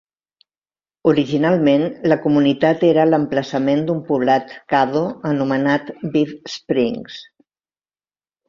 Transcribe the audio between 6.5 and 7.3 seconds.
Springs.